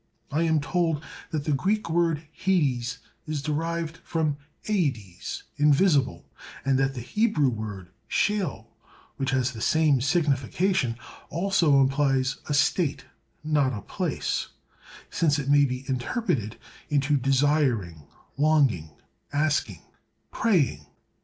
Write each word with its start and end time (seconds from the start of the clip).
I 0.31 0.41
am 0.41 0.59
told 0.59 1.03
that 1.29 1.45
the 1.45 1.51
Greek 1.51 1.87
word 1.87 2.23
hades 2.31 2.97
is 3.27 3.43
derived 3.43 3.97
from 3.97 4.37
æides, 4.65 5.43
invisible; 5.57 6.25
and 6.65 6.79
that 6.79 6.95
the 6.95 7.01
Hebrew 7.01 7.49
word 7.49 7.89
scheôl, 8.09 8.65
which 9.17 9.29
has 9.29 9.51
the 9.51 9.61
same 9.61 10.01
signification, 10.01 10.97
also 11.29 11.79
implies 11.79 12.37
a 12.47 12.53
state, 12.55 13.05
not 13.43 13.73
a 13.73 13.81
place, 13.81 14.47
since 15.11 15.37
it 15.37 15.51
may 15.51 15.65
be 15.65 15.87
interpreted 15.87 16.57
into 16.89 17.15
desiring, 17.15 18.07
longing, 18.37 18.89
asking, 19.31 19.83
praying. 20.31 20.87